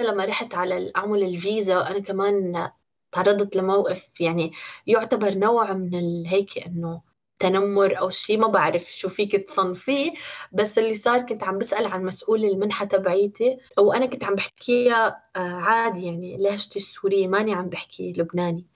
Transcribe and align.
لما 0.00 0.24
رحت 0.24 0.54
على 0.54 0.92
أعمل 0.96 1.22
الفيزا 1.22 1.80
أنا 1.90 1.98
كمان 1.98 2.70
تعرضت 3.12 3.56
لموقف 3.56 4.20
يعني 4.20 4.52
يعتبر 4.86 5.34
نوع 5.34 5.72
من 5.72 6.26
هيك 6.26 6.66
إنه 6.66 7.00
تنمر 7.38 7.98
أو 7.98 8.10
شيء 8.10 8.38
ما 8.38 8.46
بعرف 8.46 8.90
شو 8.92 9.08
فيك 9.08 9.36
تصنفيه 9.36 10.12
بس 10.52 10.78
اللي 10.78 10.94
صار 10.94 11.22
كنت 11.22 11.44
عم 11.44 11.58
بسأل 11.58 11.86
عن 11.86 12.04
مسؤول 12.04 12.44
المنحة 12.44 12.84
تبعيتي 12.84 13.58
وأنا 13.78 14.06
كنت 14.06 14.24
عم 14.24 14.34
بحكيها 14.34 15.22
آه، 15.36 15.40
عادي 15.40 16.06
يعني 16.06 16.36
لهجتي 16.36 16.78
السورية 16.78 17.28
ماني 17.28 17.54
عم 17.54 17.68
بحكي 17.68 18.12
لبناني. 18.12 18.66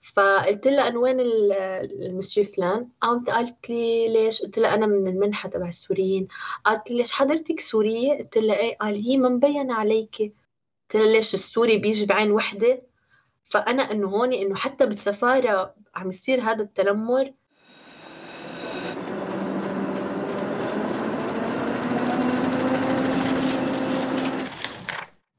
فقلت 0.00 0.66
لها 0.68 0.88
إنه 0.88 0.98
وين 1.00 1.20
المسيو 1.20 2.44
فلان؟ 2.44 2.88
قامت 3.00 3.30
قالت 3.30 3.70
لي 3.70 4.08
ليش؟ 4.08 4.42
قلت 4.42 4.58
لها 4.58 4.74
أنا 4.74 4.86
من 4.86 5.08
المنحة 5.08 5.48
تبع 5.48 5.68
السوريين. 5.68 6.28
قالت 6.64 6.90
لي 6.90 6.96
ليش 6.96 7.12
حضرتك 7.12 7.60
سورية؟ 7.60 8.18
قلت 8.18 8.38
لها 8.38 8.56
إيه؟ 8.58 8.76
قال 8.78 8.94
هي 8.94 9.16
ما 9.16 9.28
مبين 9.28 9.70
عليكي. 9.70 10.32
قلت 10.88 11.02
لها 11.02 11.12
ليش 11.12 11.34
السوري 11.34 11.76
بيجي 11.76 12.06
بعين 12.06 12.30
وحدة. 12.30 12.82
فأنا 13.44 13.82
إنه 13.82 14.08
هون 14.08 14.32
إنه 14.32 14.54
حتى 14.54 14.86
بالسفارة 14.86 15.74
عم 15.94 16.08
يصير 16.08 16.40
هذا 16.40 16.62
التنمر. 16.62 17.32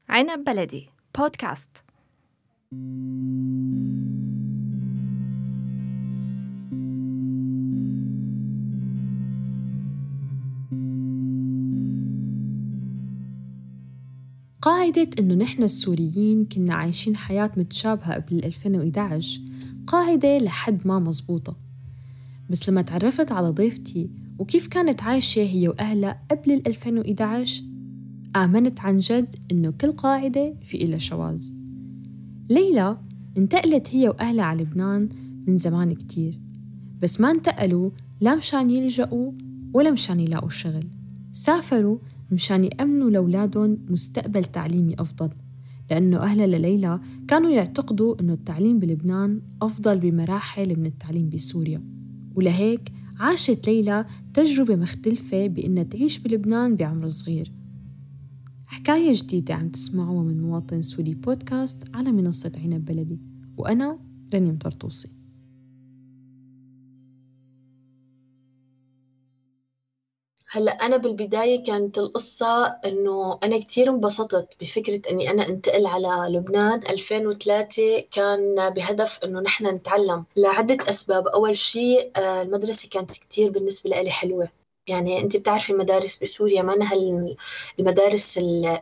عنب 0.08 0.44
بلدي 0.44 0.90
بودكاست. 1.18 1.84
قاعدة 14.62 15.10
إنه 15.18 15.34
نحن 15.34 15.62
السوريين 15.62 16.44
كنا 16.44 16.74
عايشين 16.74 17.16
حياة 17.16 17.50
متشابهة 17.56 18.14
قبل 18.14 18.44
2011 18.44 19.40
قاعدة 19.86 20.38
لحد 20.38 20.86
ما 20.86 20.98
مزبوطة. 20.98 21.56
بس 22.50 22.70
لما 22.70 22.82
تعرفت 22.82 23.32
على 23.32 23.48
ضيفتي 23.48 24.10
وكيف 24.38 24.66
كانت 24.66 25.02
عايشة 25.02 25.42
هي 25.42 25.68
وأهلها 25.68 26.22
قبل 26.30 26.62
2011 26.66 27.62
آمنت 28.36 28.80
عن 28.80 28.98
جد 28.98 29.36
إنه 29.52 29.70
كل 29.70 29.92
قاعدة 29.92 30.54
في 30.62 30.84
إلها 30.84 30.98
شواذ. 30.98 31.44
ليلى 32.48 32.98
انتقلت 33.38 33.94
هي 33.94 34.08
وأهلها 34.08 34.44
على 34.44 34.62
لبنان 34.62 35.08
من 35.46 35.56
زمان 35.56 35.94
كتير. 35.94 36.40
بس 37.02 37.20
ما 37.20 37.30
انتقلوا 37.30 37.90
لا 38.20 38.34
مشان 38.34 38.70
يلجأوا 38.70 39.32
ولا 39.74 39.90
مشان 39.90 40.20
يلاقوا 40.20 40.50
شغل. 40.50 40.84
سافروا 41.32 41.98
مشان 42.30 42.64
يأمنوا 42.64 43.10
لأولادهم 43.10 43.78
مستقبل 43.88 44.44
تعليمي 44.44 44.94
أفضل. 44.98 45.30
لأنه 45.90 46.16
أهلها 46.16 46.46
لليلى 46.46 47.00
كانوا 47.28 47.50
يعتقدوا 47.50 48.20
أنه 48.20 48.32
التعليم 48.32 48.78
بلبنان 48.78 49.40
أفضل 49.62 49.98
بمراحل 49.98 50.80
من 50.80 50.86
التعليم 50.86 51.28
بسوريا. 51.28 51.82
ولهيك 52.34 52.92
عاشت 53.18 53.66
ليلى 53.66 54.06
تجربة 54.34 54.76
مختلفة 54.76 55.46
بأنها 55.46 55.82
تعيش 55.82 56.18
بلبنان 56.18 56.76
بعمر 56.76 57.08
صغير. 57.08 57.52
حكاية 58.66 59.12
جديدة 59.14 59.54
عم 59.54 59.68
تسمعوها 59.68 60.24
من 60.24 60.42
مواطن 60.42 60.82
سوري 60.82 61.14
بودكاست 61.14 61.84
على 61.94 62.12
منصة 62.12 62.52
عنب 62.64 62.84
بلدي. 62.84 63.20
وأنا 63.56 63.98
رنيم 64.34 64.58
طرطوسي. 64.58 65.19
هلأ 70.52 70.72
أنا 70.72 70.96
بالبداية 70.96 71.64
كانت 71.64 71.98
القصة 71.98 72.66
إنه 72.66 73.38
أنا 73.44 73.58
كثير 73.58 73.90
انبسطت 73.90 74.48
بفكرة 74.60 75.00
إني 75.10 75.30
أنا 75.30 75.48
أنتقل 75.48 75.86
على 75.86 76.36
لبنان 76.36 76.82
2003 76.90 78.04
كان 78.12 78.70
بهدف 78.70 79.24
إنه 79.24 79.40
نحن 79.40 79.66
نتعلم 79.66 80.24
لعدة 80.36 80.76
أسباب. 80.90 81.28
أول 81.28 81.56
شيء 81.56 82.10
آه، 82.16 82.42
المدرسة 82.42 82.88
كانت 82.88 83.10
كثير 83.10 83.50
بالنسبة 83.50 83.90
لي 83.90 84.10
حلوة. 84.10 84.48
يعني 84.88 85.20
أنت 85.20 85.36
بتعرفي 85.36 85.72
المدارس 85.72 86.22
بسوريا 86.22 86.62
ما 86.62 86.74
انها 86.74 86.94
المدارس 87.78 88.38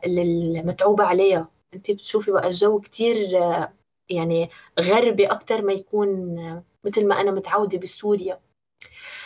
المتعوبة 0.07 1.05
عليها. 1.05 1.49
أنت 1.75 1.91
بتشوفي 1.91 2.31
بقى 2.31 2.49
الجو 2.49 2.81
كثير 2.81 3.39
آه، 3.43 3.73
يعني 4.11 4.51
غربي 4.81 5.27
أكثر 5.27 5.63
ما 5.63 5.73
يكون 5.73 6.39
آه، 6.39 6.63
مثل 6.85 7.07
ما 7.09 7.21
أنا 7.21 7.31
متعودة 7.31 7.79
بسوريا. 7.79 8.41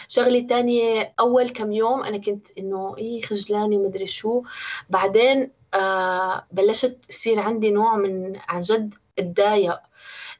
شغلة 0.08 0.40
تانية 0.40 1.14
أول 1.20 1.48
كم 1.50 1.72
يوم 1.72 2.02
أنا 2.02 2.18
كنت 2.18 2.48
إنه 2.58 2.94
إيه 2.98 3.22
خجلانة 3.22 3.76
ومدري 3.76 4.06
شو. 4.06 4.42
بعدين 4.90 5.50
آه 5.74 6.46
بلشت 6.52 6.98
يصير 7.10 7.40
عندي 7.40 7.70
نوع 7.70 7.96
من 7.96 8.32
عن 8.48 8.60
جد 8.60 8.94
أتضايق 9.18 9.78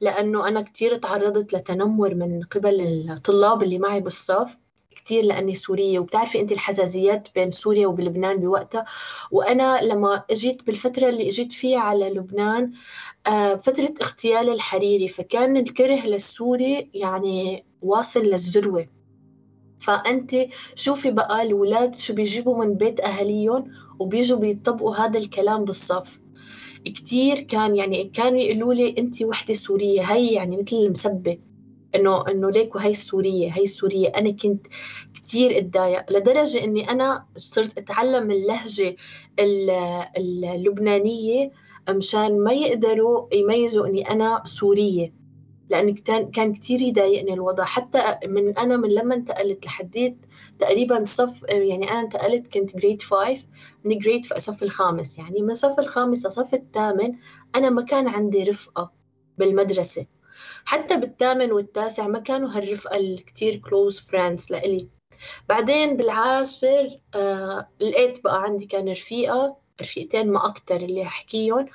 لأنه 0.01 0.49
أنا 0.49 0.63
كتير 0.63 0.95
تعرضت 0.95 1.55
لتنمر 1.55 2.15
من 2.15 2.43
قبل 2.43 2.81
الطلاب 3.11 3.63
اللي 3.63 3.79
معي 3.79 4.01
بالصف. 4.01 4.59
كتير 4.97 5.25
لأني 5.25 5.55
سورية 5.55 5.99
وبتعرفي 5.99 6.41
أنت 6.41 6.53
الحزازيات 6.53 7.29
بين 7.35 7.51
سوريا 7.51 7.87
وبلبنان 7.87 8.37
بوقتها. 8.37 8.85
وأنا 9.31 9.81
لما 9.83 10.25
أجيت 10.31 10.67
بالفترة 10.67 11.09
اللي 11.09 11.29
أجيت 11.29 11.53
فيها 11.53 11.79
على 11.79 12.11
لبنان 12.11 12.73
آه 13.27 13.55
فترة 13.55 13.95
اغتيال 14.03 14.51
الحريري 14.51 15.09
فكان 15.09 15.57
الكره 15.57 16.07
للسوري 16.07 16.91
يعني 16.95 17.65
واصل 17.83 18.21
للذروة. 18.21 18.87
فأنت 19.85 20.37
شوفي 20.75 21.11
بقى 21.11 21.43
الولاد 21.43 21.95
شو 21.97 22.15
بيجيبوا 22.15 22.65
من 22.65 22.75
بيت 22.75 23.01
أهاليهم 23.01 23.71
وبيجوا 23.99 24.39
بيطبقوا 24.39 24.97
هذا 24.97 25.19
الكلام 25.19 25.65
بالصف. 25.65 26.21
كتير 26.85 27.41
كان 27.41 27.77
يعني 27.77 28.05
كانوا 28.05 28.39
يقولوا 28.41 28.75
لي 28.75 28.95
أنت 28.99 29.23
وحدة 29.23 29.55
سورية 29.55 30.03
هي 30.03 30.33
يعني 30.33 30.57
مثل 30.57 30.77
المسبة 30.77 31.39
انه 31.95 32.25
إنه 32.29 32.51
ليكو 32.51 32.79
هي 32.79 32.91
السورية 32.91 33.51
هي 33.51 33.63
السورية. 33.63 34.09
أنا 34.09 34.31
كنت 34.31 34.67
كثير 35.15 35.59
أتضايق 35.59 36.13
لدرجة 36.13 36.65
إني 36.65 36.91
أنا 36.91 37.27
صرت 37.37 37.79
أتعلم 37.79 38.31
اللهجة 38.31 38.97
اللبنانية 40.19 41.51
مشان 41.91 42.39
ما 42.45 42.53
يقدروا 42.53 43.27
يميزوا 43.35 43.87
إني 43.87 44.11
أنا 44.11 44.43
سورية. 44.45 45.22
لأن 45.73 45.95
كان 46.31 46.53
كثير 46.55 46.83
يضايقني 46.83 47.33
الوضع. 47.35 47.65
حتى 47.65 48.19
من 48.27 48.59
أنا 48.59 48.77
من 48.77 48.89
لما 48.89 49.15
انتقلت 49.15 49.67
لحديت 49.67 50.17
تقريبا 50.59 51.05
صف 51.05 51.43
يعني 51.43 51.91
أنا 51.91 52.01
انتقلت 52.01 52.55
كنت 52.55 52.77
grade 52.77 53.03
5 53.03 53.47
من 53.85 53.99
grade 53.99 54.25
صف 54.39 54.63
الخامس. 54.63 55.19
يعني 55.19 55.43
من 55.43 55.55
صف 55.55 55.79
الخامس 55.79 56.27
لصف 56.27 56.55
الثامن 56.55 57.15
أنا 57.57 57.71
ما 57.71 57.83
كان 57.83 58.09
عندي 58.09 58.45
رفقة 58.45 58.93
بالمدرسة. 59.39 60.07
حتى 60.65 60.97
بالثامن 60.97 61.53
والتاسع 61.53 62.07
ما 62.07 62.19
كانوا 62.19 62.51
هالرفقة 62.51 62.97
الكتير 62.97 63.57
close 63.57 63.99
friends 64.01 64.47
لإلي. 64.51 64.89
بعدين 65.49 65.97
بالعاشر 65.97 67.01
آه 67.15 67.69
لقيت 67.81 68.25
بقى 68.25 68.43
عندي 68.43 68.67
كان 68.67 68.89
رفيقة 68.89 69.57
رفيقتين 69.81 70.33
ما 70.33 70.47
أكتر 70.47 70.77
اللي 70.77 71.03
أحكيهم. 71.03 71.67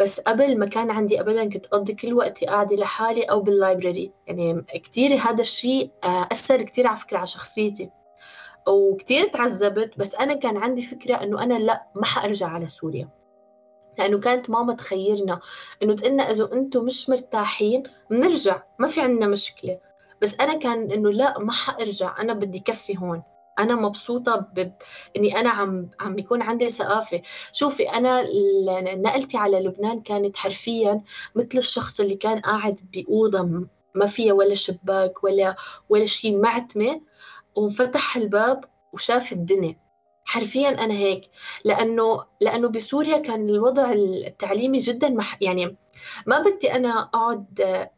بس 0.00 0.20
قبل 0.20 0.58
ما 0.58 0.66
كان 0.66 0.90
عندي 0.90 1.20
أبدا 1.20 1.50
كنت 1.50 1.66
أقضي 1.66 1.94
كل 1.94 2.14
وقتي 2.14 2.46
قاعدة 2.46 2.76
لحالي 2.76 3.22
أو 3.22 3.40
باللايبرري 3.40 4.12
يعني 4.26 4.62
كتير 4.74 5.14
هذا 5.14 5.40
الشيء 5.40 5.90
آه 6.04 6.28
أثر 6.32 6.62
كتير 6.62 6.86
على 6.86 6.96
فكرة 6.96 7.18
على 7.18 7.26
شخصيتي. 7.26 7.90
وكتير 8.68 9.24
تعذبت 9.24 9.98
بس 9.98 10.14
أنا 10.14 10.34
كان 10.34 10.56
عندي 10.56 10.82
فكرة 10.82 11.14
إنه 11.22 11.42
أنا 11.42 11.54
لا 11.54 11.86
ما 11.94 12.04
حأرجع 12.04 12.46
على 12.46 12.66
سوريا. 12.66 13.08
لأنه 13.98 14.20
كانت 14.20 14.50
ماما 14.50 14.74
تخيرنا 14.74 15.40
إنه 15.82 15.94
تقلنا 15.94 16.22
إذا 16.22 16.52
أنتم 16.52 16.84
مش 16.84 17.10
مرتاحين 17.10 17.82
بنرجع 18.10 18.62
ما 18.78 18.88
في 18.88 19.00
عندنا 19.00 19.26
مشكلة. 19.26 19.78
بس 20.22 20.40
أنا 20.40 20.54
كان 20.58 20.92
إنه 20.92 21.10
لا 21.10 21.38
ما 21.38 21.52
حأرجع 21.52 22.20
أنا 22.20 22.32
بدي 22.32 22.58
كفي 22.58 22.98
هون. 22.98 23.22
أنا 23.58 23.74
مبسوطة 23.74 24.36
ب... 24.36 24.72
إني 25.16 25.40
أنا 25.40 25.50
عم 25.50 25.90
عم 26.00 26.14
بيكون 26.14 26.42
عندي 26.42 26.68
ثقافة. 26.68 27.22
شوفي 27.52 27.90
أنا 27.90 28.22
نقلتي 28.94 29.36
على 29.36 29.60
لبنان 29.60 30.00
كانت 30.00 30.36
حرفيا 30.36 31.02
مثل 31.34 31.58
الشخص 31.58 32.00
اللي 32.00 32.14
كان 32.16 32.40
قاعد 32.40 32.80
بأوضة 32.92 33.66
ما 33.94 34.06
فيها 34.06 34.32
ولا 34.32 34.54
شباك 34.54 35.24
ولا 35.24 35.56
ولا 35.88 36.04
شيء 36.04 36.38
معتمة. 36.38 37.00
وفتح 37.56 38.16
الباب 38.16 38.64
وشاف 38.92 39.32
الدنيا. 39.32 39.76
حرفيا 40.24 40.68
أنا 40.68 40.94
هيك. 40.94 41.30
لأنه 41.64 42.24
لأنه 42.40 42.68
بسوريا 42.68 43.18
كان 43.18 43.48
الوضع 43.48 43.92
التعليمي 43.92 44.78
جدا 44.78 45.08
مح 45.08 45.38
يعني 45.42 45.76
ما 46.26 46.38
بدي 46.38 46.74
أنا 46.74 47.00
أقعد 47.00 47.88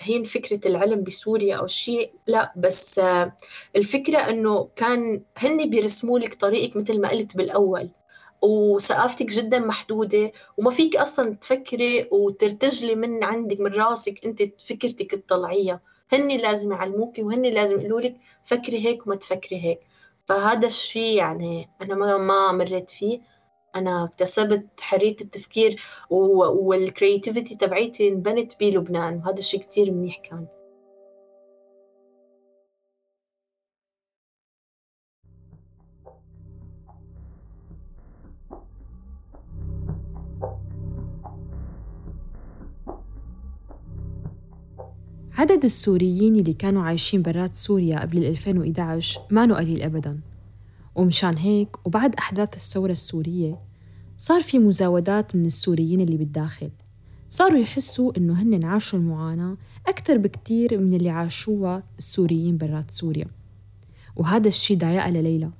هين 0.00 0.22
فكرة 0.24 0.68
العلم 0.68 1.02
بسوريا 1.02 1.56
أو 1.56 1.66
شيء 1.66 2.12
لا 2.26 2.52
بس 2.56 3.00
الفكرة 3.76 4.18
أنه 4.18 4.68
كان 4.76 5.22
هن 5.38 5.70
بيرسموا 5.70 6.18
لك 6.18 6.34
طريقك 6.34 6.76
مثل 6.76 7.00
ما 7.00 7.08
قلت 7.08 7.36
بالأول 7.36 7.90
وثقافتك 8.42 9.26
جدا 9.26 9.58
محدودة 9.58 10.32
وما 10.56 10.70
فيك 10.70 10.96
أصلا 10.96 11.34
تفكري 11.34 12.08
وترتجلي 12.10 12.94
من 12.94 13.24
عندك 13.24 13.60
من 13.60 13.72
راسك 13.72 14.24
أنت 14.24 14.42
فكرتك 14.60 15.10
تطلعيها 15.10 15.80
هن 16.12 16.28
لازم 16.28 16.72
يعلموك 16.72 17.18
وهن 17.18 17.42
لازم 17.42 17.80
يقولوا 17.80 18.00
لك 18.00 18.16
فكري 18.44 18.86
هيك 18.86 19.06
وما 19.06 19.16
تفكري 19.16 19.64
هيك. 19.64 19.80
فهذا 20.26 20.66
الشيء 20.66 21.16
يعني 21.16 21.68
أنا 21.82 22.16
ما 22.16 22.52
مريت 22.52 22.90
فيه. 22.90 23.20
أنا 23.76 24.04
اكتسبت 24.04 24.80
حرية 24.80 25.16
التفكير 25.20 25.82
والكرياتيفيتي 26.10 27.56
تبعيتي 27.56 28.08
انبنت 28.08 28.52
بلبنان 28.60 29.16
وهذا 29.16 29.38
الشيء 29.38 29.60
كتير 29.60 29.92
منيح 29.92 30.18
كان 30.18 30.46
عدد 45.38 45.64
السوريين 45.64 46.36
اللي 46.36 46.52
كانوا 46.52 46.82
عايشين 46.82 47.22
برات 47.22 47.54
سوريا 47.54 48.00
قبل 48.00 48.24
2011 48.24 49.20
ما 49.30 49.56
قليل 49.56 49.82
أبداً. 49.82 50.20
ومشان 50.96 51.36
هيك 51.36 51.86
وبعد 51.86 52.14
أحداث 52.14 52.54
الثورة 52.54 52.92
السورية 52.92 53.60
صار 54.18 54.42
في 54.42 54.58
مزاودات 54.58 55.36
من 55.36 55.46
السوريين 55.46 56.00
اللي 56.00 56.16
بالداخل. 56.16 56.70
صاروا 57.28 57.58
يحسوا 57.58 58.12
إنه 58.16 58.42
هن 58.42 58.64
عاشوا 58.64 58.98
المعاناة 58.98 59.56
أكثر 59.86 60.16
بكتير 60.18 60.78
من 60.78 60.94
اللي 60.94 61.10
عاشوها 61.10 61.82
السوريين 61.98 62.58
برات 62.58 62.90
سوريا. 62.90 63.26
وهذا 64.16 64.48
الشي 64.48 64.76
ضايقها 64.76 65.10
لليلى 65.10 65.50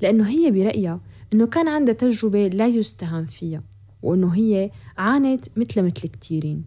لأنه 0.00 0.28
هي 0.28 0.50
برأيها 0.50 1.00
إنه 1.32 1.46
كان 1.46 1.68
عندها 1.68 1.94
تجربة 1.94 2.48
لا 2.48 2.66
يستهان 2.66 3.26
فيها 3.26 3.62
وإنه 4.02 4.34
هي 4.34 4.70
عانت 4.98 5.58
مثل 5.58 5.82
مثل 5.82 5.90
كتيرين. 5.90 6.64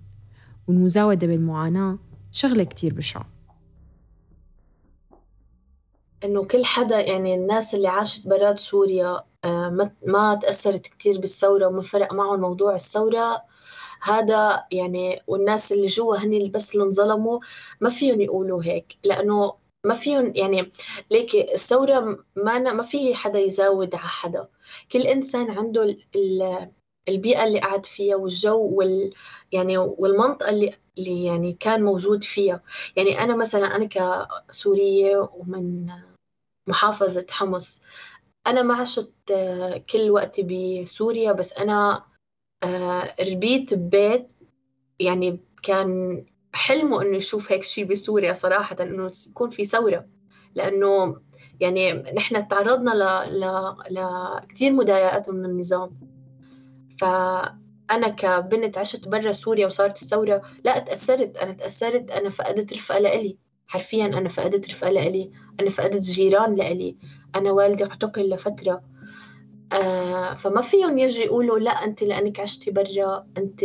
والمزاودة 0.68 1.28
بالمعاناة 1.28 1.98
شغلة 2.32 2.64
كتير 2.64 2.94
بشعة. 2.94 3.39
إنه 6.24 6.46
كل 6.46 6.66
حدا 6.66 7.00
يعني 7.00 7.34
الناس 7.36 7.76
اللي 7.76 7.88
عاشت 7.88 8.28
برات 8.28 8.60
سوريا 8.60 9.24
آه، 9.46 9.90
ما 10.06 10.36
تأثرت 10.36 10.88
كتير 10.88 11.20
بالثورة 11.20 11.68
وما 11.68 11.82
فرق 11.82 12.14
معهم 12.14 12.42
موضوع 12.42 12.76
الثورة. 12.76 13.44
هذا 14.02 14.66
يعني 14.72 15.22
والناس 15.28 15.72
اللي 15.72 15.88
جوا 15.88 16.18
هن 16.18 16.52
بس 16.52 16.74
اللي 16.74 16.86
انظلموا 16.86 17.40
ما 17.82 17.90
فيهم 17.90 18.22
يقولوا 18.22 18.64
هيك 18.64 18.98
لأنه 19.04 19.54
ما 19.86 19.94
فيهم 19.94 20.34
يعني 20.36 20.72
ليك 21.12 21.36
الثورة 21.36 22.26
ما 22.36 22.60
ما 22.60 22.84
في 22.84 23.16
حدا 23.16 23.40
يزاود 23.40 23.96
على 23.96 24.08
حدا. 24.08 24.48
كل 24.92 25.02
إنسان 25.02 25.52
عنده 25.52 25.98
البيئة 27.08 27.44
اللي 27.44 27.60
قعد 27.60 27.86
فيها 27.86 28.16
والجو 28.16 28.58
وال 28.58 29.14
يعني 29.52 29.78
والمنطقة 29.78 30.50
اللي 30.50 30.74
اللي 30.98 31.26
يعني 31.26 31.54
كان 31.54 31.84
موجود 31.84 32.24
فيها. 32.24 32.62
يعني 32.96 33.24
أنا 33.24 33.36
مثلا 33.36 33.76
أنا 33.76 33.90
كسورية 34.50 35.30
ومن 35.34 35.92
محافظة 36.68 37.26
حمص 37.30 37.82
أنا 38.48 38.62
ما 38.62 38.76
عشت 38.76 39.14
كل 39.92 40.12
وقتي 40.12 40.44
بسوريا 40.84 41.32
بس 41.32 41.54
أنا 41.54 42.06
آه، 42.64 43.14
ربيت 43.22 43.74
ببيت. 43.74 44.32
يعني 45.00 45.40
كان 45.64 46.26
حلمه 46.54 47.02
إنه 47.02 47.18
يشوف 47.18 47.52
هيك 47.52 47.64
شيء 47.64 47.86
بسوريا 47.86 48.34
صراحة 48.34 48.76
إنه 48.82 49.12
يكون 49.30 49.50
في 49.50 49.66
ثورة. 49.66 50.08
لأنه 50.56 51.22
يعني 51.60 51.94
نحن 51.94 52.48
تعرضنا 52.48 52.92
ل... 52.92 53.40
ل... 53.40 53.76
لكثير 53.92 54.72
مضايقات 54.74 55.30
من 55.30 55.46
النظام. 55.46 56.09
فأنا 57.00 58.08
كبنت 58.18 58.78
عشت 58.78 59.08
برا 59.08 59.32
سوريا 59.32 59.66
وصارت 59.68 60.02
الثورة 60.02 60.42
لا 60.64 60.80
تأثرت 60.80 61.38
أنا 61.38 61.52
تأثرت 61.52 62.12
أنا 62.12 62.30
فقدت 62.30 62.74
رفقة 62.74 63.00
لإلي. 63.00 63.38
حرفيا 63.68 64.06
أنا 64.06 64.30
فقدت 64.30 64.70
رفقة 64.70 64.90
لإلي. 64.90 65.32
أنا 65.60 65.70
فقدت 65.70 66.02
جيران 66.02 66.56
لإلي. 66.56 66.98
أنا 67.36 67.52
والدي 67.52 67.84
اعتقل 67.84 68.30
لفترة. 68.30 68.82
آه 69.74 70.34
فما 70.34 70.62
فيهم 70.62 70.98
يجي 70.98 71.22
يقولوا 71.22 71.60
لا 71.60 71.72
أنت 71.72 72.04
لأنك 72.04 72.40
عشتي 72.40 72.72
برا 72.72 73.26
أنت 73.38 73.64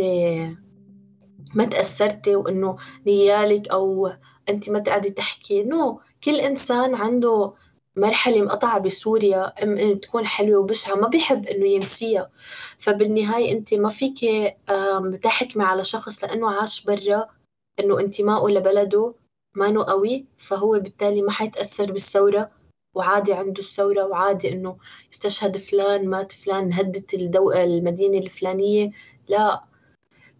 ما 1.53 1.65
تأثرتي 1.65 2.35
وإنه 2.35 2.75
نيالك 3.07 3.67
أو 3.67 4.11
أنت 4.49 4.69
ما 4.69 4.79
تقعدي 4.79 5.09
تحكي. 5.09 5.63
نو 5.63 5.93
no. 5.93 6.15
كل 6.23 6.35
إنسان 6.35 6.95
عنده 6.95 7.53
مرحلة 7.97 8.41
مقطعة 8.41 8.79
بسوريا 8.79 9.53
تكون 10.01 10.25
حلوة 10.25 10.59
وبشعة 10.59 10.95
ما 10.95 11.07
بيحب 11.07 11.45
إنه 11.47 11.65
ينسيها. 11.65 12.29
فبالنهاية 12.79 13.51
أنت 13.51 13.73
ما 13.73 13.89
فيك 13.89 14.19
تحكمي 15.23 15.63
على 15.63 15.83
شخص 15.83 16.23
لأنه 16.23 16.51
عاش 16.51 16.85
برا 16.85 17.29
إنه 17.79 17.99
انتمائه 17.99 18.47
لبلده 18.47 19.13
ما 19.55 19.83
قوي 19.83 20.25
فهو 20.37 20.71
بالتالي 20.71 21.21
ما 21.21 21.31
حيتأثر 21.31 21.91
بالثورة. 21.91 22.51
وعادي 22.93 23.33
عنده 23.33 23.59
الثورة 23.59 24.03
وعادي 24.05 24.51
إنه 24.51 24.77
استشهد 25.13 25.57
فلان 25.57 26.09
مات 26.09 26.31
فلان 26.31 26.73
هدت 26.73 27.13
الدو... 27.13 27.51
المدينة 27.51 28.17
الفلانية. 28.17 28.91
لا. 29.27 29.63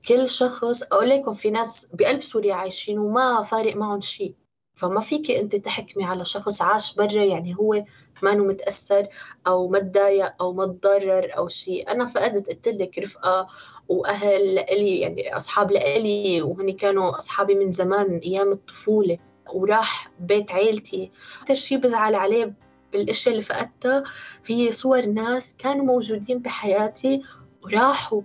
كل 0.08 0.30
شخص 0.30 0.84
أقول 0.84 1.10
لكم 1.10 1.32
في 1.32 1.50
ناس 1.50 1.88
بقلب 1.94 2.24
سوريا 2.24 2.54
عايشين 2.54 3.00
وما 3.00 3.42
فارق 3.42 3.76
معهم 3.76 4.02
شيء. 4.02 4.34
فما 4.76 5.00
فيك 5.00 5.32
أنت 5.32 5.56
تحكمي 5.56 6.04
على 6.04 6.26
شخص 6.26 6.62
عاش 6.62 6.96
برا 6.96 7.24
يعني 7.24 7.56
هو 7.60 7.84
ما 8.24 8.36
متأثر 8.36 9.08
أو 9.48 9.68
ما 9.68 9.80
تضايق 9.80 10.34
أو 10.42 10.54
ما 10.54 10.66
تضرر 10.66 11.38
أو 11.38 11.48
شيء 11.48 11.92
أنا 11.92 12.06
فقدت 12.06 12.50
قلت 12.50 12.68
لك 12.68 13.00
رفقة 13.00 13.48
وأهل 13.88 14.56
لإلي 14.56 15.00
يعني 15.00 15.38
أصحاب 15.38 15.72
لإلي 15.72 16.42
وهني 16.42 16.74
كانوا 16.74 17.18
أصحابي 17.18 17.56
من 17.56 17.72
زمان 17.72 18.12
من 18.12 18.20
أيام 18.20 18.52
الطفولة. 18.52 19.18
وراح 19.54 20.12
بيت 20.20 20.52
عيلتي. 20.52 21.12
أكثر 21.42 21.56
شيء 21.56 21.78
بزعل 21.78 22.16
عليه 22.16 22.54
بالاشياء 22.94 23.34
اللي 23.34 23.46
فقدتها 23.46 24.04
هي 24.46 24.72
صور 24.72 25.06
ناس 25.06 25.56
كانوا 25.58 25.86
موجودين 25.86 26.40
بحياتي 26.40 27.22
وراحوا. 27.64 28.22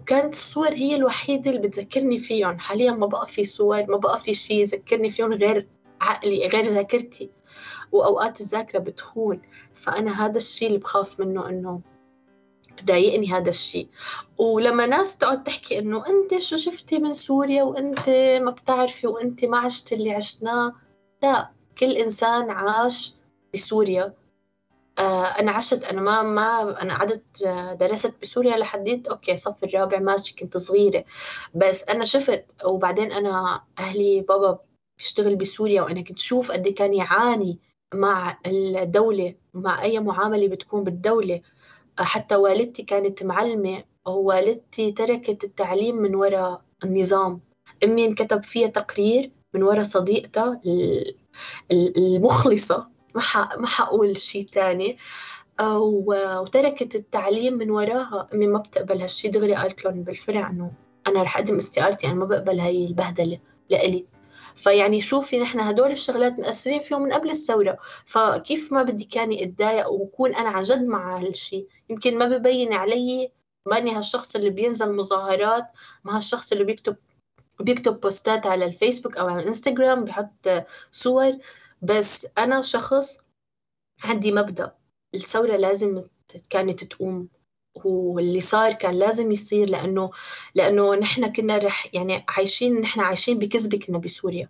وكانت 0.00 0.34
الصور 0.34 0.68
هي 0.72 0.94
الوحيدة 0.94 1.50
اللي 1.50 1.68
بتذكرني 1.68 2.18
فيهم. 2.18 2.58
حاليا 2.58 2.92
ما 2.92 3.06
بقى 3.06 3.26
في 3.26 3.44
صور 3.44 3.86
ما 3.90 3.96
بقى 3.96 4.18
في 4.18 4.34
شيء 4.34 4.60
يذكرني 4.60 5.10
فيهم 5.10 5.32
غير 5.32 5.68
عقلي 6.00 6.48
غير 6.48 6.64
ذاكرتي. 6.64 7.30
وأوقات 7.92 8.40
الذاكرة 8.40 8.78
بتخون 8.78 9.42
فأنا 9.74 10.26
هذا 10.26 10.36
الشيء 10.36 10.68
اللي 10.68 10.78
بخاف 10.78 11.20
منه 11.20 11.48
إنه 11.48 11.80
بضايقني 12.82 13.32
هذا 13.32 13.48
الشيء 13.48 13.88
ولما 14.38 14.86
ناس 14.86 15.16
تقعد 15.16 15.44
تحكي 15.44 15.78
إنه 15.78 16.06
أنت 16.06 16.38
شو 16.38 16.56
شفتي 16.56 16.98
من 16.98 17.12
سوريا 17.12 17.62
وأنت 17.62 18.10
ما 18.42 18.50
بتعرفي 18.50 19.06
وأنت 19.06 19.44
ما 19.44 19.58
عشت 19.58 19.92
اللي 19.92 20.12
عشناه 20.12 20.74
لا 21.22 21.50
كل 21.78 21.92
إنسان 21.92 22.50
عاش 22.50 23.14
بسوريا. 23.54 24.14
آه 24.98 25.24
أنا 25.24 25.52
عشت 25.52 25.84
أنا 25.84 26.00
ما 26.00 26.22
ما 26.22 26.82
أنا 26.82 26.94
قعدت 26.96 27.42
آه، 27.46 27.74
درست 27.74 28.14
بسوريا 28.22 28.56
لحديت 28.56 29.08
أوكي 29.08 29.36
صف 29.36 29.64
الرابع 29.64 29.98
ماشي 29.98 30.34
كنت 30.34 30.56
صغيرة. 30.56 31.04
بس 31.54 31.84
أنا 31.84 32.04
شفت 32.04 32.64
وبعدين 32.64 33.12
أنا 33.12 33.60
أهلي 33.78 34.20
بابا 34.20 34.58
بيشتغل 34.98 35.36
بسوريا 35.36 35.82
وأنا 35.82 36.00
كنت 36.00 36.18
شوف 36.18 36.50
قد 36.50 36.66
إيه 36.66 36.74
كان 36.74 36.94
يعاني 36.94 37.58
مع 37.94 38.38
الدولة 38.46 39.34
مع 39.54 39.82
أي 39.82 40.00
معاملة 40.00 40.48
بتكون 40.48 40.84
بالدولة. 40.84 41.40
حتى 41.98 42.36
والدتي 42.36 42.82
كانت 42.82 43.22
معلمة 43.22 43.84
ووالدتي 44.06 44.92
تركت 44.92 45.44
التعليم 45.44 45.96
من 45.96 46.14
وراء 46.14 46.62
النظام. 46.84 47.40
أمي 47.84 48.04
انكتب 48.04 48.42
فيها 48.42 48.68
تقرير 48.68 49.30
من 49.54 49.62
وراء 49.62 49.82
صديقتها 49.82 50.60
المخلصة. 51.72 52.88
ما 53.14 53.22
ما 53.56 53.66
حقول 53.66 54.16
شيء 54.16 54.48
تاني. 54.52 54.98
وتركت 55.60 56.94
التعليم 56.94 57.54
من 57.54 57.70
وراها. 57.70 58.28
أمي 58.34 58.46
ما 58.46 58.58
بتقبل 58.58 59.00
هالشي. 59.00 59.28
دغري 59.28 59.54
قالت 59.54 59.84
لهم 59.84 60.02
بالفرع 60.02 60.50
إنه 60.50 60.72
أنا 61.06 61.22
رح 61.22 61.38
أقدم 61.38 61.56
استقالتي 61.56 62.06
أنا 62.06 62.14
ما 62.14 62.24
بقبل 62.24 62.60
هاي 62.60 62.86
البهدلة. 62.86 63.38
لإلي. 63.70 64.06
فيعني 64.58 65.00
شوفي 65.00 65.38
نحن 65.40 65.60
هدول 65.60 65.90
الشغلات 65.90 66.38
مأثرين 66.38 66.80
فيهم 66.80 67.02
من 67.02 67.12
قبل 67.12 67.30
الثورة. 67.30 67.78
فكيف 68.04 68.72
ما 68.72 68.82
بدي 68.82 69.04
كاني 69.04 69.44
اتضايق 69.44 69.88
وكون 69.90 70.34
أنا 70.34 70.48
عن 70.48 70.62
جد 70.62 70.82
مع 70.82 71.18
هالشي؟ 71.18 71.66
يمكن 71.90 72.18
ما 72.18 72.28
ببين 72.28 72.72
علي 72.72 73.32
ماني 73.66 73.90
هالشخص 73.90 74.36
اللي 74.36 74.50
بينزل 74.50 74.96
مظاهرات 74.96 75.66
ما 76.04 76.16
هالشخص 76.16 76.52
اللي 76.52 76.64
بيكتب 76.64 76.96
بيكتب 77.60 78.00
بوستات 78.00 78.46
على 78.46 78.64
الفيسبوك 78.64 79.16
أو 79.16 79.28
على 79.28 79.42
الإنستغرام 79.42 80.04
بحط 80.04 80.48
صور. 80.90 81.32
بس 81.82 82.26
أنا 82.38 82.62
شخص 82.62 83.18
عندي 84.04 84.32
مبدأ. 84.32 84.74
الثورة 85.14 85.56
لازم 85.56 86.02
كانت 86.50 86.84
تقوم. 86.84 87.28
واللي 87.74 88.40
صار 88.40 88.72
كان 88.72 88.94
لازم 88.94 89.32
يصير 89.32 89.68
لأنه 89.68 90.10
لأنه 90.54 90.94
نحن 90.94 91.32
كنا 91.32 91.58
رح 91.58 91.94
يعني 91.94 92.24
عايشين 92.28 92.80
نحن 92.80 93.00
عايشين 93.00 93.38
بكذبة 93.38 93.78
كنا 93.78 93.98
بسوريا. 93.98 94.48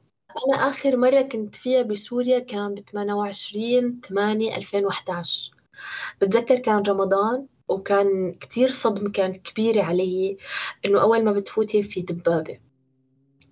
أنا 0.48 0.68
آخر 0.68 0.96
مرة 0.96 1.22
كنت 1.22 1.54
فيها 1.54 1.82
بسوريا 1.82 2.38
كان 2.38 2.74
ب 2.74 2.78
28 2.80 4.00
8 4.00 4.56
2011 4.56 5.52
بتذكر 6.20 6.58
كان 6.58 6.82
رمضان 6.82 7.46
وكان 7.68 8.32
كتير 8.32 8.70
صدمة 8.70 9.10
كانت 9.10 9.36
كبيرة 9.36 9.82
علي 9.82 10.36
إنه 10.86 11.02
أول 11.02 11.24
ما 11.24 11.32
بتفوتي 11.32 11.82
في 11.82 12.02
دبابة. 12.02 12.58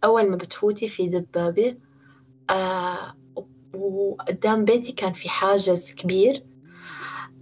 أول 0.05 0.31
ما 0.31 0.37
بتفوتي 0.37 0.89
في 0.89 1.09
دبابة 1.09 1.77
آه 2.51 3.17
وقدام 3.75 4.65
بيتي 4.65 4.93
كان 4.93 5.13
في 5.13 5.29
حاجز 5.29 5.93
كبير 5.93 6.43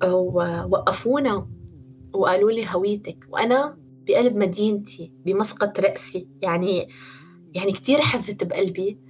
ووقفونا. 0.04 1.46
وقالوا 2.14 2.50
لي 2.52 2.66
هويتك. 2.68 3.26
وأنا 3.28 3.78
بقلب 4.08 4.36
مدينتي 4.36 5.12
بمسقط 5.24 5.80
رأسي. 5.80 6.28
يعني 6.42 6.88
يعني 7.54 7.72
كتير 7.72 8.00
حزت 8.00 8.44
بقلبي. 8.44 9.00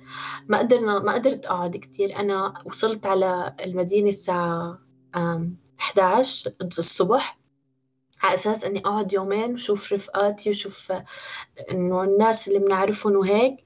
ما 0.49 0.59
قدرنا 0.59 0.99
ما 0.99 1.13
قدرت 1.15 1.47
أقعد 1.47 1.77
كتير. 1.77 2.17
أنا 2.19 2.55
وصلت 2.67 3.07
على 3.07 3.57
المدينة 3.65 4.09
الساعة 4.09 4.81
11 5.79 6.55
الصبح. 6.63 7.41
على 8.23 8.35
أساس 8.35 8.65
إني 8.65 8.79
أقعد 8.79 9.13
يومين 9.13 9.53
وشوف 9.55 9.93
رفقاتي 9.93 10.51
وشوف 10.51 10.93
إنه 11.71 12.03
الناس 12.05 12.49
اللي 12.49 12.59
بنعرفهم 12.59 13.17
وهيك. 13.17 13.64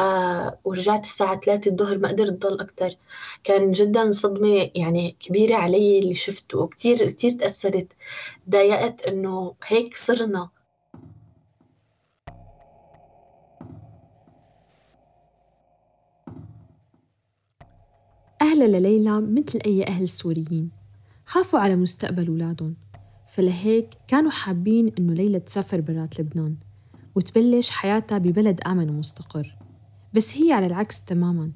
آه 0.00 0.58
ورجعت 0.64 1.04
الساعة 1.04 1.40
ثلاثة 1.40 1.70
الظهر 1.70 1.98
ما 1.98 2.08
قدرت 2.08 2.46
ضل 2.46 2.60
أكتر. 2.60 2.90
كان 3.44 3.70
جدا 3.70 4.10
صدمة 4.10 4.70
يعني 4.74 5.16
كبيرة 5.20 5.56
علي 5.56 5.98
اللي 5.98 6.14
شفته 6.14 6.58
وكتير 6.58 7.10
كتير 7.10 7.30
تأثرت. 7.30 7.92
ضايقت 8.50 9.02
إنه 9.02 9.54
هيك 9.66 9.96
صرنا. 9.96 10.48
أهلا 18.42 18.64
لليلى 18.78 19.20
مثل 19.20 19.58
أي 19.66 19.84
أهل 19.86 20.08
سوريين. 20.08 20.70
خافوا 21.26 21.58
على 21.58 21.76
مستقبل 21.76 22.26
أولادهم. 22.28 22.76
فلهيك 23.28 23.90
كانوا 24.08 24.30
حابين 24.30 24.92
إنه 24.98 25.14
ليلى 25.14 25.40
تسافر 25.40 25.80
برات 25.80 26.20
لبنان 26.20 26.56
وتبلش 27.14 27.70
حياتها 27.70 28.18
ببلد 28.18 28.60
آمن 28.60 28.90
ومستقر. 28.90 29.55
بس 30.16 30.38
هي 30.38 30.52
على 30.52 30.66
العكس 30.66 31.04
تماما. 31.04 31.52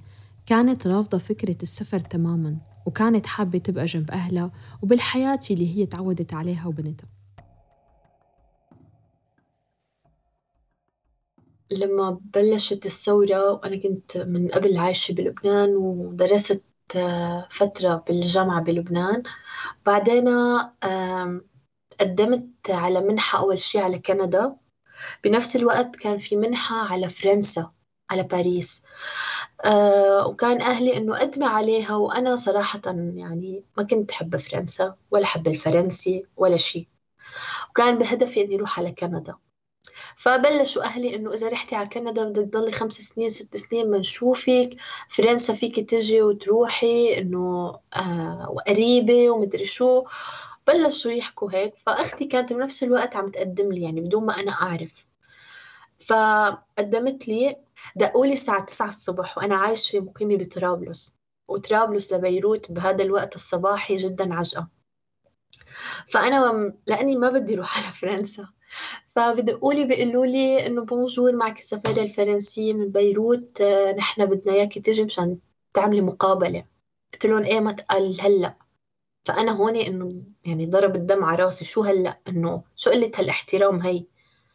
كانت 0.46 0.86
رافضة 0.86 1.18
فكرة 1.18 1.56
السفر 1.62 2.00
تماما 2.00 2.56
وكانت 2.86 3.26
حابة 3.26 3.58
تبقى 3.58 3.84
جنب 3.84 4.10
أهلها 4.10 4.50
وبالحياة 4.82 5.40
اللي 5.50 5.76
هي 5.76 5.86
تعودت 5.86 6.34
عليها 6.34 6.66
وبنتها. 6.66 7.08
لما 11.72 12.20
بلشت 12.34 12.86
الثورة 12.86 13.52
وأنا 13.52 13.76
كنت 13.76 14.16
من 14.16 14.48
قبل 14.48 14.78
عايشة 14.78 15.12
بلبنان 15.12 15.76
ودرست 15.76 16.62
فترة 17.50 18.04
بالجامعة 18.06 18.62
بلبنان 18.62 19.22
بعدين 19.86 20.28
قدمت 22.00 22.70
على 22.70 23.00
منحة 23.00 23.38
أول 23.38 23.58
شيء 23.58 23.80
على 23.80 23.98
كندا. 23.98 24.56
بنفس 25.24 25.56
الوقت 25.56 25.96
كان 25.96 26.18
في 26.18 26.36
منحة 26.36 26.76
على 26.76 27.08
فرنسا. 27.08 27.70
على 28.10 28.22
باريس. 28.22 28.82
أه 29.64 30.26
وكان 30.26 30.60
أهلي 30.62 30.96
إنه 30.96 31.18
قدمي 31.18 31.46
عليها 31.46 31.96
وأنا 31.96 32.36
صراحة 32.36 32.82
يعني 33.14 33.64
ما 33.76 33.82
كنت 33.82 34.12
حب 34.12 34.36
فرنسا 34.36 34.94
ولا 35.10 35.26
حب 35.26 35.48
الفرنسي 35.48 36.26
ولا 36.36 36.56
شيء. 36.56 36.86
وكان 37.70 37.98
بهدفي 37.98 38.44
إني 38.44 38.56
أروح 38.56 38.78
على 38.78 38.92
كندا. 38.92 39.34
فبلشوا 40.16 40.84
أهلي 40.84 41.16
إنه 41.16 41.34
إذا 41.34 41.48
رحتي 41.48 41.76
على 41.76 41.88
كندا 41.88 42.24
بدك 42.24 42.42
تضلي 42.42 42.72
خمس 42.72 42.92
سنين 43.00 43.30
ست 43.30 43.56
سنين 43.56 43.90
بنشوفك 43.90 44.70
فرنسا 45.08 45.52
فيك 45.54 45.80
تجي 45.90 46.22
وتروحي 46.22 47.18
إنه 47.18 47.78
آه 47.96 48.50
وقريبة 48.50 49.30
ومدري 49.30 49.64
شو. 49.64 50.04
بلشوا 50.66 51.12
يحكوا 51.12 51.50
هيك. 51.52 51.74
فأختي 51.86 52.24
كانت 52.24 52.52
بنفس 52.52 52.82
الوقت 52.82 53.16
عم 53.16 53.30
تقدم 53.30 53.72
لي 53.72 53.82
يعني 53.82 54.00
بدون 54.00 54.26
ما 54.26 54.40
أنا 54.40 54.52
أعرف. 54.52 55.06
فقدمت 56.00 57.28
لي 57.28 57.56
دقوا 57.96 58.26
لي 58.26 58.32
الساعة 58.32 58.64
9 58.64 58.86
الصبح 58.86 59.38
وأنا 59.38 59.56
عايشة 59.56 60.00
مقيمة 60.00 60.36
بطرابلس 60.36 61.16
وطرابلس 61.48 62.12
لبيروت 62.12 62.72
بهذا 62.72 63.04
الوقت 63.04 63.34
الصباحي 63.34 63.96
جدا 63.96 64.34
عجقة. 64.34 64.68
فأنا 66.08 66.72
لأني 66.86 67.16
ما 67.16 67.30
بدي 67.30 67.54
أروح 67.54 67.78
على 67.78 67.92
فرنسا. 67.92 68.48
فبدقوا 69.06 69.72
لي 69.72 69.84
بيقولوا 69.84 70.26
لي 70.26 70.66
إنه 70.66 70.84
بونجور 70.84 71.32
معك 71.32 71.58
السفارة 71.58 72.02
الفرنسية 72.02 72.72
من 72.72 72.92
بيروت 72.92 73.60
آه، 73.60 73.92
نحن 73.92 74.26
بدنا 74.26 74.54
إياكي 74.54 74.80
تجي 74.80 75.04
مشان 75.04 75.38
تعملي 75.74 76.00
مقابلة. 76.00 76.64
قلت 77.12 77.26
لهم 77.26 77.42
إيه 77.42 77.60
ما 77.60 77.72
تقال 77.72 78.20
هلأ. 78.20 78.54
فأنا 79.24 79.52
هون 79.52 79.76
إنه 79.76 80.08
يعني 80.46 80.66
ضرب 80.66 80.96
الدم 80.96 81.24
على 81.24 81.44
راسي 81.44 81.64
شو 81.64 81.82
هلأ؟ 81.82 82.18
إنه 82.28 82.62
شو 82.76 82.90
قلة 82.90 83.12
هالاحترام 83.16 83.80
هي؟ 83.80 84.04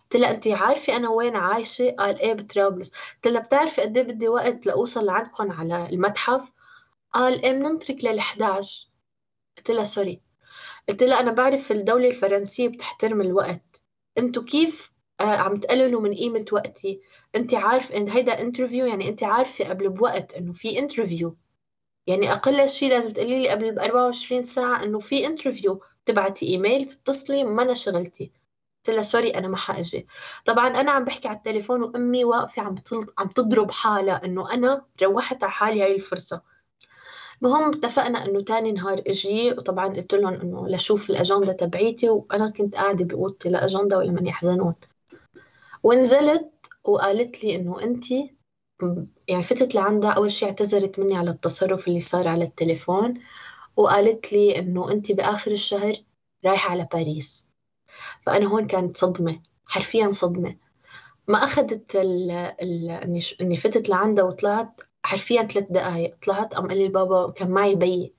قلت 0.05 0.15
لها 0.21 0.31
انت 0.31 0.47
عارفة 0.47 0.95
أنا 0.95 1.09
وين 1.09 1.35
عايشة؟ 1.35 1.91
قال 1.99 2.19
إيه 2.19 2.33
بطرابلس. 2.33 2.91
قلت 3.15 3.33
لها 3.33 3.41
بتعرفي 3.41 3.81
قد 3.81 3.97
إيه 3.97 4.03
بدي 4.03 4.27
وقت 4.27 4.65
لأوصل 4.65 5.05
لعندكم 5.05 5.51
على 5.51 5.89
المتحف؟ 5.89 6.51
قال 7.13 7.45
إيه 7.45 7.51
بننطرك 7.51 8.03
لل 8.05 8.19
11 8.19 8.87
قلت 9.57 9.71
لها 9.71 9.83
سوري. 9.83 10.21
قلت 10.89 11.03
لها 11.03 11.19
أنا 11.19 11.31
بعرف 11.31 11.71
الدولة 11.71 12.07
الفرنسية 12.07 12.67
بتحترم 12.67 13.21
الوقت. 13.21 13.83
أنتوا 14.17 14.43
كيف 14.43 14.91
آه 15.19 15.23
عم 15.23 15.55
تقللوا 15.55 16.01
من 16.01 16.13
قيمة 16.13 16.45
وقتي؟ 16.51 17.01
انت 17.35 17.53
عارف 17.53 17.91
إن 17.91 18.09
هيدا 18.09 18.41
interview 18.41 18.85
يعني 18.85 19.09
انت 19.09 19.23
عارفة 19.23 19.69
قبل 19.69 19.89
بوقت 19.89 20.33
إنه 20.33 20.53
في 20.53 20.79
interview 20.79 21.37
يعني 22.07 22.31
أقل 22.31 22.69
شيء 22.69 22.89
لازم 22.89 23.13
تقولي 23.13 23.43
لي 23.43 23.49
قبل 23.49 23.71
ب 23.71 23.79
24 23.79 24.43
ساعة 24.43 24.83
إنه 24.83 24.99
في 24.99 25.27
interview 25.27 25.81
تبعتي 26.05 26.47
إيميل 26.47 26.85
تتصلي 26.85 27.43
ما 27.43 27.63
أنا 27.63 27.73
شغلتي. 27.73 28.31
قلت 28.85 28.95
لها 28.95 29.03
sorry 29.03 29.29
أنا 29.29 29.47
ما 29.47 29.57
حأجي. 29.57 30.07
طبعا 30.45 30.67
أنا 30.67 30.91
عم 30.91 31.03
بحكي 31.03 31.27
على 31.27 31.37
التليفون 31.37 31.83
وأمي 31.83 32.25
واقفة 32.25 32.61
عم 32.61 32.75
عم 33.17 33.27
تضرب 33.27 33.71
حالها 33.71 34.25
إنه 34.25 34.53
أنا 34.53 34.85
روحت 35.03 35.43
على 35.43 35.51
حالي 35.51 35.83
هاي 35.83 35.95
الفرصة. 35.95 36.41
المهم 37.43 37.69
اتفقنا 37.69 38.25
إنه 38.25 38.41
تاني 38.41 38.71
نهار 38.71 39.01
إجي 39.07 39.51
وطبعا 39.51 39.87
قلت 39.87 40.15
لهم 40.15 40.33
إنه 40.33 40.67
لشوف 40.67 41.09
الأجندة 41.09 41.53
تبعيتي 41.53 42.09
وأنا 42.09 42.49
كنت 42.49 42.75
قاعدة 42.75 43.05
بأوضتي 43.05 43.49
لا 43.49 43.65
أجندة 43.65 43.97
ولا 43.97 44.11
من 44.11 44.27
يحزنون. 44.27 44.73
ونزلت 45.83 46.51
وقالت 46.83 47.43
لي 47.43 47.55
إنه 47.55 47.83
انت 47.83 48.05
يعني 49.27 49.43
فتت 49.43 49.75
لعندها 49.75 50.11
أول 50.11 50.31
شيء 50.31 50.47
اعتذرت 50.47 50.99
مني 50.99 51.17
على 51.17 51.29
التصرف 51.29 51.87
اللي 51.87 51.99
صار 51.99 52.27
على 52.27 52.43
التليفون 52.43 53.13
وقالت 53.77 54.33
لي 54.33 54.59
إنه 54.59 54.91
انت 54.91 55.11
بآخر 55.11 55.51
الشهر 55.51 55.93
رايحة 56.45 56.71
على 56.71 56.87
باريس. 56.93 57.44
فأنا 58.21 58.45
هون 58.45 58.67
كانت 58.67 58.97
صدمة 58.97 59.39
حرفيا 59.65 60.11
صدمة. 60.11 60.55
ما 61.27 61.43
أخذت 61.43 61.95
ال 61.95 62.31
ال 62.31 62.89
إني 62.89 63.21
إني 63.41 63.55
فتت 63.55 63.89
لعندها 63.89 64.23
وطلعت 64.25 64.81
حرفيا 65.03 65.43
ثلاث 65.43 65.65
دقايق. 65.69 66.15
طلعت 66.25 66.53
قام 66.53 66.67
قال 66.67 66.77
لي 66.77 66.87
بابا 66.87 67.31
كان 67.31 67.51
معي 67.51 67.75
بي 67.75 68.13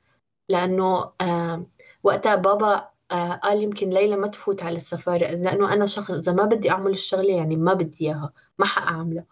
لأنه 0.49 1.12
آه 1.21 1.66
وقتها 2.02 2.35
بابا 2.35 2.88
آه 3.11 3.33
قال 3.35 3.62
يمكن 3.62 3.90
ليلى 3.90 4.16
ما 4.16 4.26
تفوت 4.26 4.62
على 4.62 4.76
السفارة 4.76 5.26
لأنه 5.30 5.73
أنا 5.73 5.87
شخص 5.87 6.11
إذا 6.11 6.33
ما 6.33 6.45
بدي 6.45 6.71
أعمل 6.71 6.90
الشغلة 6.90 7.35
يعني 7.35 7.56
ما 7.56 7.75
بدي 7.75 8.06
إياها 8.06 8.33
ما 8.59 8.66
حأعملها 8.66 9.25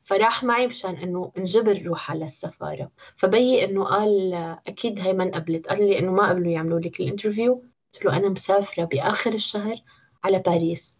فراح 0.00 0.44
معي 0.44 0.66
مشان 0.66 0.96
إنه 0.96 1.32
نجبر 1.38 1.82
روح 1.86 2.10
على 2.10 2.24
السفارة. 2.24 2.90
فبي 3.16 3.64
إنه 3.64 3.84
قال 3.84 4.34
أكيد 4.68 5.00
هي 5.00 5.12
ما 5.12 5.24
انقبلت. 5.24 5.66
قال 5.68 5.78
لي 5.78 5.98
إنه 5.98 6.12
ما 6.12 6.28
قبلوا 6.28 6.52
يعملوا 6.52 6.80
لك 6.80 7.00
ال 7.00 7.06
interview. 7.06 7.64
قلت 7.94 8.04
له 8.04 8.16
أنا 8.16 8.28
مسافرة 8.28 8.84
بآخر 8.84 9.32
الشهر 9.32 9.76
على 10.24 10.38
باريس. 10.38 10.98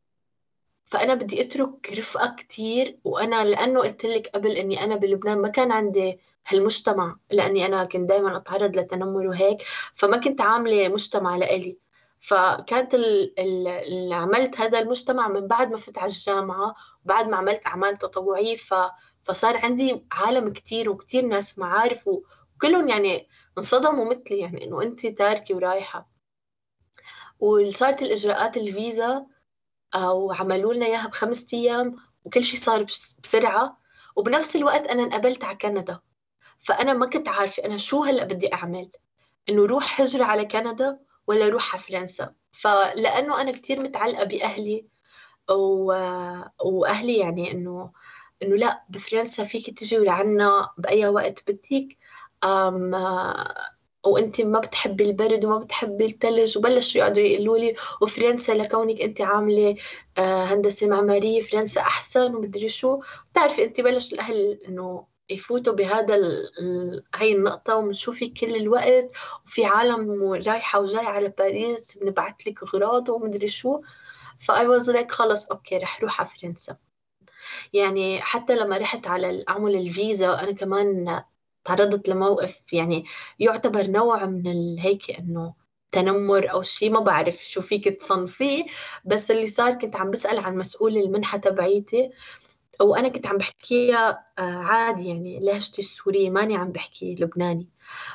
فأنا 0.84 1.14
بدي 1.14 1.42
أترك 1.42 1.92
رفقة 1.98 2.34
كتير 2.38 2.98
وأنا 3.04 3.44
لأنه 3.44 3.80
قلت 3.80 4.06
لك 4.06 4.28
قبل 4.34 4.50
إني 4.50 4.84
أنا 4.84 4.96
بلبنان 4.96 5.38
ما 5.38 5.48
كان 5.48 5.72
عندي 5.72 6.18
هالمجتمع 6.46 7.16
لأني 7.30 7.66
أنا 7.66 7.84
كنت 7.84 8.08
دايما 8.08 8.36
أتعرض 8.36 8.76
لتنمر 8.76 9.26
وهيك 9.26 9.62
فما 9.94 10.16
كنت 10.16 10.40
عاملة 10.40 10.88
مجتمع 10.88 11.36
لإلي. 11.36 11.78
فكانت 12.20 12.94
اللي 12.94 14.14
عملت 14.14 14.60
هذا 14.60 14.78
المجتمع 14.78 15.28
من 15.28 15.46
بعد 15.46 15.70
ما 15.70 15.76
فت 15.76 15.98
على 15.98 16.12
الجامعة 16.12 16.74
وبعد 17.04 17.28
ما 17.28 17.36
عملت 17.36 17.66
أعمال 17.66 17.98
تطوعية 17.98 18.54
ف... 18.56 18.74
فصار 19.22 19.56
عندي 19.56 20.04
عالم 20.12 20.52
كتير 20.52 20.90
وكتير 20.90 21.24
ناس 21.26 21.58
معارف 21.58 22.08
وكلهم 22.08 22.88
يعني 22.88 23.28
انصدموا 23.58 24.04
مثلي 24.14 24.38
يعني 24.38 24.64
إنه 24.64 24.82
أنت 24.82 25.06
تاركة 25.06 25.54
ورايحة. 25.54 26.17
وصارت 27.40 28.02
الإجراءات 28.02 28.56
الفيزا 28.56 29.26
آه، 29.94 30.12
وعملوا 30.12 30.74
لنا 30.74 30.86
إياها 30.86 31.06
بخمس 31.06 31.54
أيام 31.54 31.96
وكل 32.24 32.42
شيء 32.42 32.60
صار 32.60 32.86
بسرعة. 33.22 33.78
وبنفس 34.16 34.56
الوقت 34.56 34.86
أنا 34.86 35.02
انقبلت 35.02 35.44
على 35.44 35.56
كندا. 35.56 36.00
فأنا 36.58 36.92
ما 36.92 37.06
كنت 37.06 37.28
عارفة 37.28 37.64
أنا 37.64 37.76
شو 37.76 38.04
هلأ 38.04 38.24
بدي 38.24 38.54
أعمل. 38.54 38.90
إنه 39.48 39.66
روح 39.66 40.00
هجرة 40.00 40.24
على 40.24 40.44
كندا 40.44 40.98
ولا 41.26 41.48
روح 41.48 41.74
على 41.74 41.82
فرنسا. 41.82 42.34
فلأنه 42.52 43.40
أنا 43.40 43.52
كتير 43.52 43.80
متعلقة 43.80 44.24
بأهلي 44.24 44.86
و... 45.50 45.84
وأهلي 46.64 47.16
يعني 47.16 47.52
إنه 47.52 47.92
إنه 48.42 48.56
لأ 48.56 48.84
بفرنسا 48.88 49.44
فيك 49.44 49.78
تجي 49.78 49.96
لعنا 49.96 50.70
بأي 50.78 51.08
وقت 51.08 51.50
بدك. 51.50 51.96
أم... 52.44 52.94
وانت 54.08 54.40
ما 54.40 54.60
بتحبي 54.60 55.04
البرد 55.04 55.44
وما 55.44 55.58
بتحبي 55.58 56.04
الثلج 56.06 56.58
وبلشوا 56.58 57.00
يقعدوا 57.00 57.22
يقولوا 57.22 57.58
لي 57.58 57.74
وفرنسا 58.02 58.52
لكونك 58.52 59.00
انت 59.02 59.20
عاملة 59.20 59.76
آه، 60.18 60.44
هندسة 60.44 60.86
معمارية 60.88 61.40
فرنسا 61.40 61.80
أحسن 61.80 62.34
ومدري 62.34 62.68
شو 62.68 63.00
بتعرفي 63.32 63.64
انت 63.64 63.80
بلش 63.80 64.12
الأهل 64.12 64.58
إنه 64.68 65.06
يفوتوا 65.30 65.72
بهذا. 65.74 66.16
هاي 67.14 67.32
النقطة 67.32 67.76
وبنشوفك 67.76 68.32
كل 68.40 68.56
الوقت 68.56 69.12
وفي 69.46 69.64
عالم 69.64 70.32
رايحة 70.32 70.80
وجاي 70.80 71.06
على 71.06 71.28
باريس 71.28 71.98
بنبعث 71.98 72.34
لك 72.46 72.62
أغراض 72.62 73.08
ومدري 73.08 73.48
شو 73.48 73.80
ف 74.38 74.66
I 74.66 74.72
was 74.72 74.90
like 74.90 75.12
خلص 75.12 75.46
okay 75.50 75.78
رح 75.78 76.02
روح 76.02 76.20
على 76.20 76.28
فرنسا 76.30 76.76
يعني 77.72 78.20
حتى 78.20 78.56
لما 78.56 78.76
رحت 78.78 79.06
على 79.06 79.44
أعمل 79.48 79.76
الفيزا 79.76 80.34
أنا 80.40 80.52
كمان 80.52 81.22
تعرضت 81.68 82.08
لموقف 82.08 82.72
يعني 82.72 83.04
يعتبر 83.38 83.86
نوع 83.86 84.26
من 84.26 84.78
هيك 84.78 85.18
إنه 85.18 85.54
تنمر 85.92 86.52
أو 86.52 86.62
شيء 86.62 86.90
ما 86.90 87.00
بعرف 87.00 87.36
شو 87.44 87.60
فيك 87.60 87.84
تصنفيه 87.84 88.64
بس 89.04 89.30
اللي 89.30 89.46
صار 89.46 89.74
كنت 89.74 89.96
عم 89.96 90.10
بسأل 90.10 90.38
عن 90.38 90.56
مسؤول 90.56 90.96
المنحة 90.96 91.38
تبعيتي 91.38 92.10
وأنا 92.80 93.08
كنت 93.08 93.26
عم 93.26 93.36
بحكيها 93.36 94.26
آه، 94.38 94.42
عادي 94.42 95.08
يعني 95.08 95.40
لهجتي 95.40 95.82
السورية 95.82 96.30
ماني 96.30 96.56
عم 96.56 96.72
بحكي 96.72 97.14
لبناني. 97.14 97.68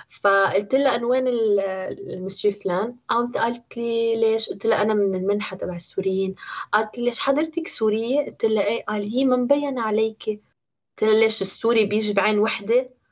فقلت 0.10 0.76
لها 0.76 0.96
أنا 0.96 1.06
وين 1.08 1.28
المسيو 1.28 2.52
فلان؟ 2.52 2.96
قامت 3.10 3.38
قالت 3.38 3.78
لي 3.78 4.16
ليش؟ 4.16 4.50
قلت 4.50 4.66
لها 4.66 4.82
أنا 4.82 4.94
من 4.94 5.16
المنحة 5.16 5.58
تبع 5.58 5.76
السوريين. 5.76 6.36
قالت 6.72 6.98
لي 6.98 7.06
ليش 7.06 7.20
حضرتك 7.20 7.68
سورية؟ 7.68 8.26
قلت 8.26 8.46
لها 8.46 8.66
إيه؟ 8.66 8.84
قال 8.86 9.04
هي 9.04 9.26
ما 9.26 9.36
مبين 9.36 9.80
عليك 9.80 10.24
قلت 10.26 11.04
لها 11.04 11.20
ليش 11.20 11.42
السوري 11.42 11.86
بيجي 11.86 12.14
بعين 12.14 12.40
وحدة؟ 12.40 13.03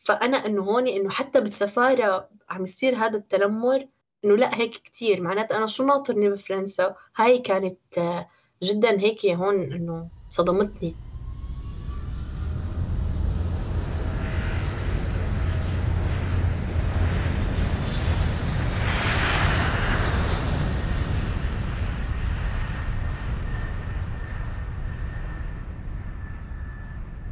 فأنا 0.00 0.36
إنه 0.46 0.62
هون 0.64 0.88
إنه 0.88 1.10
حتى 1.10 1.40
بالسفارة 1.40 2.30
عم 2.50 2.62
يصير 2.64 2.96
هذا 2.96 3.16
التنمر 3.18 3.88
إنه 4.24 4.36
لا 4.36 4.54
هيك 4.58 4.72
كتير. 4.72 5.22
معناته 5.22 5.56
أنا 5.56 5.66
شو 5.66 5.84
ناطرني 5.86 6.30
بفرنسا؟ 6.30 6.94
هاي 7.16 7.38
كانت 7.38 7.98
آه، 7.98 8.28
جدا 8.62 9.00
هيك 9.00 9.26
هون 9.26 9.72
إنه 9.72 10.10
صدمتني. 10.28 10.98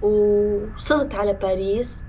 ووصلت 0.01 1.15
على 1.15 1.33
باريس. 1.35 2.09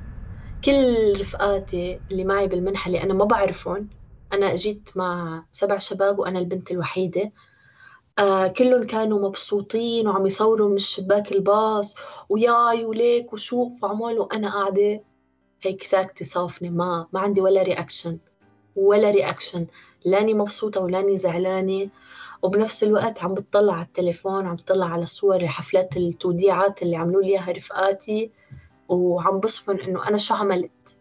كل 0.66 1.14
رفقاتي 1.22 2.02
اللي 2.12 2.24
معي 2.24 2.48
بالمنحة 2.48 2.88
اللي 2.88 3.04
أنا 3.04 3.14
ما 3.14 3.26
بعرفهم 3.26 3.90
أنا 4.34 4.56
جيت 4.56 4.90
مع 4.96 5.44
سبع 5.52 5.78
شباب 5.78 6.20
وأنا 6.20 6.40
البنت 6.40 6.72
الوحيدة. 6.72 7.32
آه 8.20 8.48
كلهم 8.48 8.84
كانوا 8.88 9.28
مبسوطين 9.30 10.08
وعم 10.08 10.26
يصوروا 10.26 10.70
من 10.70 10.78
شباك 10.78 11.32
الباص 11.32 11.96
وياي 12.30 12.86
وليك 12.86 13.34
وشوف 13.34 13.84
وعمول 13.84 14.20
وأنا 14.20 14.50
قاعدة. 14.50 15.04
هيك 15.62 15.84
ساكتة 15.84 16.26
صافنة 16.26 16.70
ما 16.70 17.08
ما 17.14 17.20
عندي 17.20 17.42
ولا 17.42 17.62
reaction 17.64 18.18
ولا 18.76 19.10
reaction 19.12 19.68
لاني 20.06 20.34
مبسوطة 20.34 20.82
ولاني 20.82 21.18
زعلانة. 21.18 21.90
وبنفس 22.44 22.84
الوقت 22.84 23.24
عم 23.24 23.34
بتطلع 23.34 23.74
على 23.74 23.86
التليفون 23.86 24.46
عم 24.46 24.56
بتطلع 24.56 24.86
على 24.86 25.06
صور 25.06 25.48
حفلات 25.48 25.98
التوديعات 25.98 26.82
اللي 26.84 26.96
عملوا 26.96 27.22
لي 27.22 27.30
إياها 27.30 27.52
رفقاتي. 27.52 28.32
وعم 28.90 29.40
بصفن 29.40 29.80
إنه 29.80 30.08
أنا 30.08 30.18
شو 30.18 30.34
عملت؟ 30.34 30.98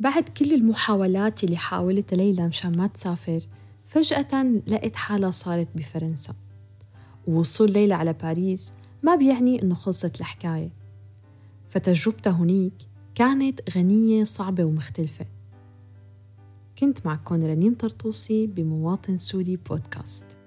بعد 0.00 0.28
كل 0.28 0.52
المحاولات 0.52 1.44
اللي 1.44 1.56
حاولتها 1.56 2.16
ليلى 2.16 2.48
مشان 2.48 2.78
ما 2.78 2.86
تسافر 2.86 3.40
فجأة 3.86 4.44
لقيت 4.66 4.96
حالها 4.96 5.30
صارت 5.30 5.68
بفرنسا. 5.74 6.34
ووصول 7.26 7.72
ليلى 7.72 7.94
على 7.94 8.12
باريس 8.12 8.72
ما 9.02 9.14
بيعني 9.14 9.62
إنه 9.62 9.74
خلصت 9.74 10.20
الحكاية. 10.20 10.70
فتجربتها 11.68 12.32
هنيك 12.32 12.72
كانت 13.14 13.60
غنية 13.76 14.24
صعبة 14.24 14.64
ومختلفة. 14.64 15.26
كنت 16.78 17.06
معكم 17.06 17.34
رنيم 17.44 17.74
طرطوسي 17.74 18.46
بمواطن 18.46 19.18
سوري 19.18 19.56
بودكاست. 19.56 20.41